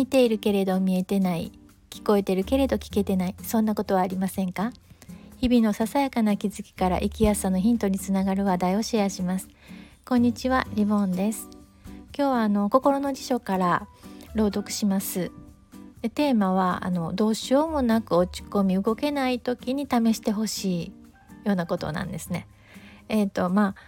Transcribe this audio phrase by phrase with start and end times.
[0.00, 1.52] 見ているけれど見えてない
[1.90, 4.72] 聞こえてるけれど聞けてないそんなことはありませんか？
[5.36, 9.46] 日々のささやかな気づきから生きやすさのヒントにつながる話題をシェアします。
[10.06, 11.50] こんにちはリボンです。
[12.16, 13.88] 今日はあの心の辞書から
[14.34, 15.32] 朗読します。
[16.00, 20.92] でテーマはあのどうしようもなく落ち込み動けない時に試してほしい
[21.44, 22.46] ようなことなんですね。
[23.10, 23.82] えっ、ー、とまあ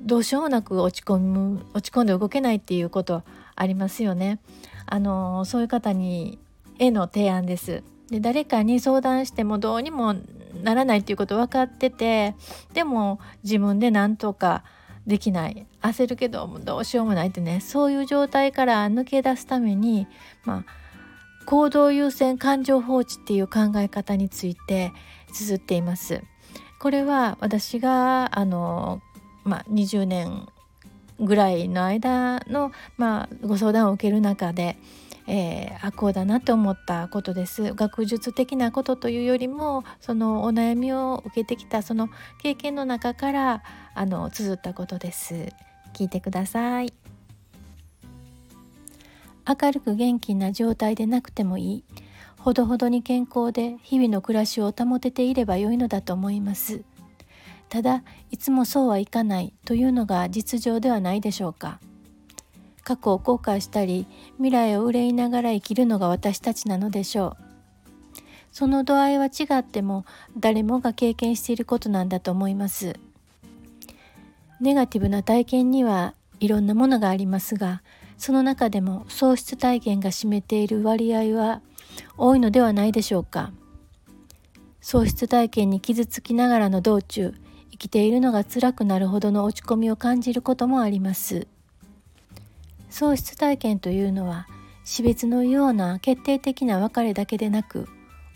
[0.00, 3.24] どうしようもなく落ち込む落ち込んで動けないっていうこと
[3.56, 4.40] ありますよね。
[4.86, 6.38] あのそういう方に
[6.78, 7.82] への提案です。
[8.10, 10.14] で誰かに相談してもどうにも
[10.62, 12.34] ならないっていうこと分かってて
[12.74, 14.64] でも自分で何とか
[15.06, 15.66] できない。
[15.82, 17.60] 焦るけどどうしようもないってね。
[17.60, 20.06] そういう状態から抜け出すために
[20.44, 20.84] まあ
[21.46, 24.92] 行動優先感情放置っていう考え方について
[25.32, 26.22] 綴っています。
[26.78, 29.00] これは私があの、
[29.42, 30.46] まあ、20年
[31.20, 34.76] ぐらいの間の、まあ、ご相談を受ける中で
[35.26, 37.72] えー、あこうだなと思ったことです。
[37.72, 42.10] 学術的なことというよりもそのお悩みを受けてきたその
[42.42, 43.62] 経験の中から
[43.94, 45.48] あの綴ったことです。
[45.94, 46.92] 聞いてください。
[49.46, 51.84] 明るく元気な状態でなくてもいい。
[52.38, 56.82] ほどほどに健康で日々の暮らしを保てていれば良いのだと思います。
[57.74, 61.80] ただいつもそうはいかないというのが実情ではないでしょうか。
[62.84, 68.22] 過去を後悔したり未来を憂いながら生きるのが私たちなのでしょう。
[68.52, 70.04] その度合いは違っても
[70.38, 72.94] 誰もが経験していることなんだと思います。
[74.60, 77.82] ネガティブな体験にはいろんなものがありますが
[78.18, 81.60] その中でも喪失体験が占めている割合は
[82.16, 83.50] 多いのではないでしょうか。
[84.80, 87.34] 喪失体験に傷つきながらの道中
[87.74, 91.48] 生きているのが辛くなるほどの落ち込みを感じることもあります。
[92.88, 94.46] 喪失体験というのは
[94.84, 97.88] 死別のような決定的な別れだけでなく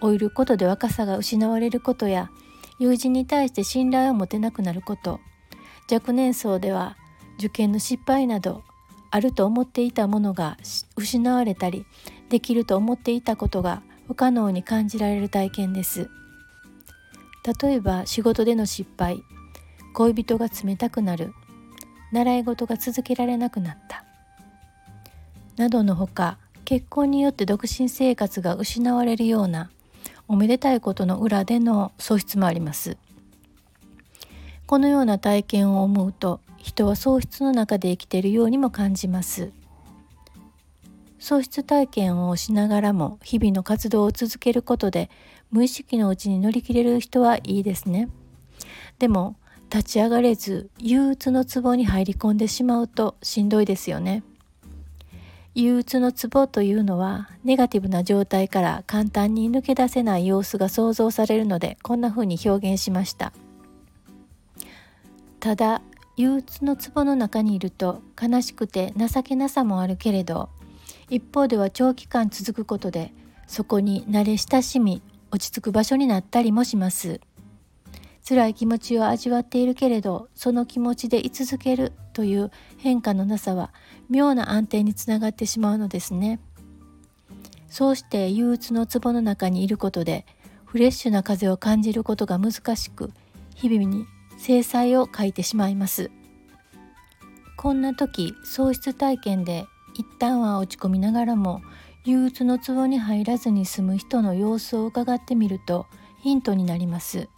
[0.00, 2.30] 老いることで若さが失われることや
[2.78, 5.18] 友人に対して信頼を持てなくなること。
[5.90, 6.96] 若年層では
[7.38, 8.62] 受験の失敗など
[9.10, 10.58] あると思っていたものが
[10.94, 11.86] 失われたり
[12.28, 16.08] できると思っていたことが不可能に感じられる体験です。
[17.44, 19.22] 例えば仕事での失敗
[19.92, 21.32] 恋人が冷たくなる
[22.12, 24.04] 習い事が続けられなくなった
[25.56, 29.70] などのほか結婚によって独身生活が失われるような
[30.26, 32.96] おめでたいことの裏での喪失もあります。
[34.66, 39.52] このような体験を思うと人は喪失の中で生きているようにも感じます。
[41.18, 45.10] 喪失体験をしながらも日々の活動を続けることで
[45.54, 48.08] 無意識のうちに乗り切れる人はいいですね。
[48.98, 49.36] でも
[49.70, 54.24] 立ち上がれず憂鬱の壺に入り込んでしまうとしんどいですよね。
[55.54, 63.32] 憂鬱のツボというのはネガティブな状態から簡単に抜け出せない様子が想像されるのでこんな風に表現しました。
[65.38, 65.82] ただ
[66.16, 70.48] 憂鬱のツボの中にいると悲しくて情けなさもあるけれど
[71.10, 73.12] 一方では長期間続くことで
[73.46, 75.00] そこに慣れ親しみ
[75.34, 77.20] 落ち着く場所になったりもします。
[78.26, 83.74] 辛い気持ちを味わっているけれどその気持ちで居続けるという変化のなさは
[84.08, 86.38] 妙な安定につながってしまうのですね。
[87.68, 90.24] そうして憂鬱の壺の中にいることで
[90.64, 93.10] フレッシュな風を感じることが難しく
[93.56, 94.06] 日々に
[94.38, 96.12] 制裁を書いてしまいます。
[97.56, 101.60] こんな時喪失体験で一旦は落ち込みながらも
[102.04, 105.86] 憂鬱の壺に入らずに済む人の様子を伺ってみると
[106.20, 107.28] ヒントになります。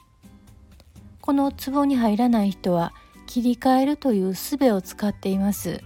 [1.21, 2.93] この壺に入らない人は
[3.27, 5.81] 切り替えるという術を使っています。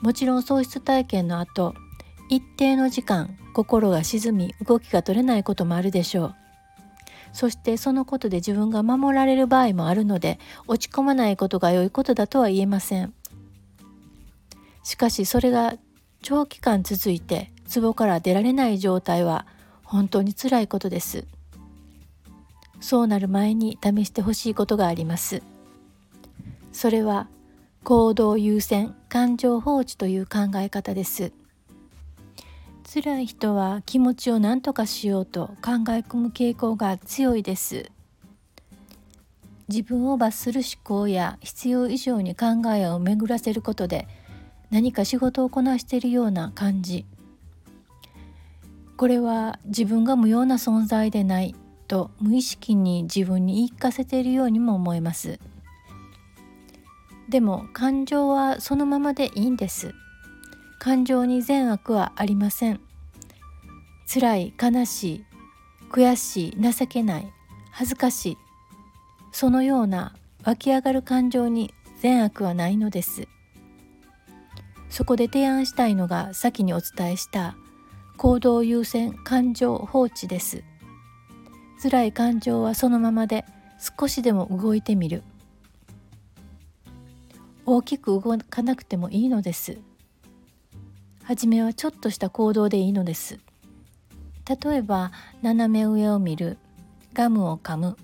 [0.00, 1.74] もちろん喪失体験の後
[2.28, 6.34] 一定の時間心が沈み動きが取れないこともあるでしょう。
[7.32, 13.14] そしてそのことで自分が守られる場合もあるので落ち込まないことが良いことだとは言えません。
[14.82, 15.74] しかしそれが
[16.22, 19.46] 長期間続いて壺から出られない状態は
[19.84, 21.24] 本当につらいことです。
[22.80, 25.42] そうなる前に試してほしいことがあります。
[26.72, 27.28] それは
[27.84, 31.32] 行動優先感情放置という考え方です。
[32.92, 37.90] 辛い人は気持ちを何とかしようと考え込む傾向が強いです。
[39.68, 44.08] 自分を罰する思考や必要以上に考えを巡らせることで
[44.70, 47.06] 何か仕事をこなしているような感じ。
[48.96, 51.54] これは自分が無用な存在でない
[51.86, 55.38] と無意識に自分に言い聞かせているようにも思えます。
[57.28, 59.94] でも感情はそのままでいいんです。
[60.78, 62.80] 感情に善悪はありません。
[64.12, 65.24] 辛い悲しい
[65.90, 67.32] 悔しい情けない
[67.70, 68.38] 恥ずかしい。
[69.32, 70.14] そのような
[70.44, 73.28] 湧き上がる感情に善悪はないのです。
[74.90, 77.56] そこで提案したいのが先にお伝えした
[78.16, 80.64] 行動優先感情放置です。
[81.80, 83.44] 辛い感情はそのままで
[83.98, 85.22] 少しでも動いてみる。
[87.64, 89.78] 大きく動かなくてもいいのです。
[91.22, 93.38] 初めはちょっとした行動でいいのです。
[94.48, 95.12] 例えば
[95.42, 96.56] 斜め上を見る。
[97.12, 97.96] ガムを噛む。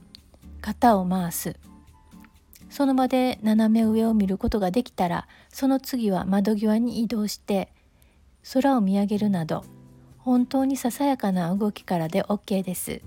[0.60, 1.56] 肩を回す。
[2.74, 7.72] その場で斜め上を見ることができたらその次は窓際に移動して
[8.52, 9.64] 空を見上げるなど
[10.18, 13.00] 本当にささやかな動きからで OK です。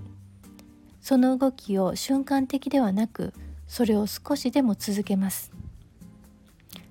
[1.02, 3.34] その動きを瞬間的ではなく
[3.66, 5.52] それを少しでも続けます。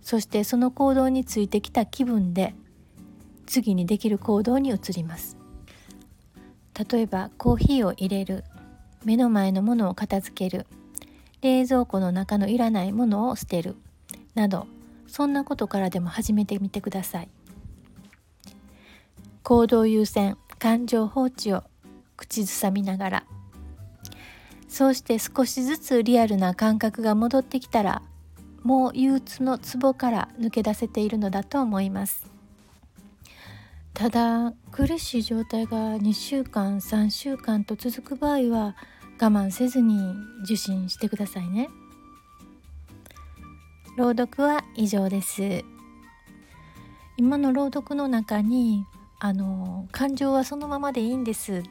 [0.04, 2.54] そしてその行動についてきた気分で
[3.48, 5.36] 次にできる行動に移ります。
[6.92, 8.44] 例えばコーヒーを入れる。
[9.04, 10.68] 目の前のものを片付ける。
[11.42, 13.76] 冷蔵庫の中のいらないものを捨てる
[14.36, 14.68] など
[15.08, 17.30] そんなことからでも始めてみてください。
[19.44, 21.64] 行動優先感情放置を
[22.18, 23.24] 口ずさみながら
[24.68, 28.02] そうして少しずつリアルな感覚が戻ってきたら
[28.64, 32.30] もう憂鬱の壺から抜け出せているのだと思います。
[33.94, 38.76] ただ苦しい状態が2週間3週間と続く場合は
[39.20, 41.70] 我慢せずに受診してくださいね。
[43.98, 45.64] 朗読は以上です。
[47.18, 48.86] 今の朗読の中に
[49.20, 51.64] あの感情はそのままでいいんです。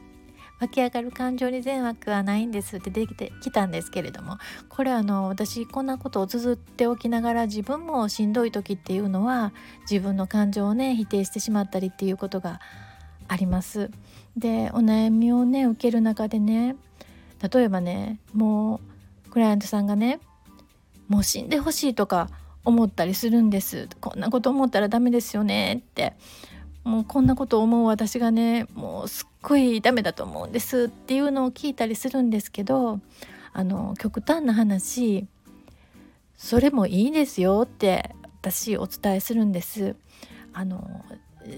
[0.59, 2.77] 湧き上がる感情に善悪はないんです。
[2.77, 4.39] ってできてきたんですけれども。
[4.67, 9.53] これあの私こんなことを綴っておきながら自分もしんどい時っていうのは
[9.89, 12.59] 自分の感情をね否定してしまったりっていうことが
[13.29, 13.89] あります。
[14.35, 16.75] でお悩みをね受ける中でね
[17.41, 18.81] 例えばねも
[19.27, 20.19] うクライアントさんがね
[21.07, 22.29] もう死んでほしいとか
[22.65, 26.13] 思ったりするんですこんなこと思ったらダメですよねって
[26.83, 32.99] もうこんなこと思う私がねもうすっごいダメだと思うんですっていうのを聞いたりするんですけど
[33.53, 35.27] あの極端な話
[36.37, 39.95] それもいいですよって私お伝えするんです。
[40.53, 41.03] あの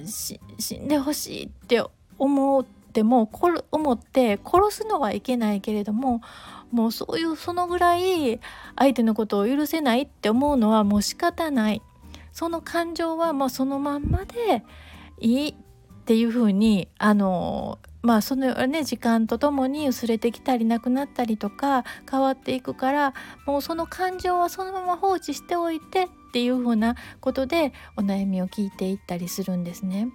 [0.05, 1.83] 死んでほしいって
[2.17, 3.29] 思っでも
[3.71, 6.21] 思って殺すのはいけないけれども
[6.71, 8.39] もうそういうそのぐらい
[8.75, 11.81] 相手のことを許せないって思うのはもう仕方ない。
[12.31, 14.63] その感情はもうそのまんまで
[15.19, 15.55] いいっ
[16.05, 23.13] ていうふうにあのまあそのね時間とともに薄れてきたりなくなったりとか変わっていくから
[23.45, 30.09] もうその感情はそのまま放置しておいてっていうふうなことでお悩みを聞いていったりするんですね。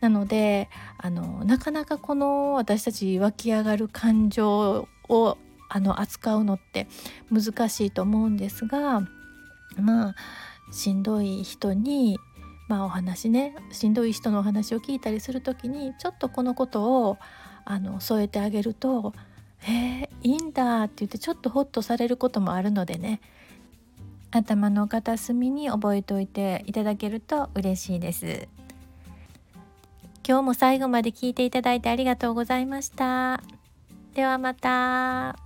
[0.00, 5.38] なのであのなかなかこの私たち湧き上がる感情を
[5.68, 6.86] あの扱うのって
[7.30, 9.00] 難しいと思うんですが
[9.76, 10.14] まあ
[10.70, 12.18] しんどい人に
[12.68, 17.18] まあお話ねしんどい人のお話を聞いたりする時にちょっとこのことを
[17.64, 19.12] あの添えてあげると
[19.68, 23.20] 「え、いいんだ」って言ってちょっとホッとされることもあるのでね
[24.30, 28.48] 頭の片隅に覚えておいていただけると嬉しいです。
[30.28, 33.42] 今日も最後まで聞いていただいてありがとうございました。
[34.14, 35.45] ではまた。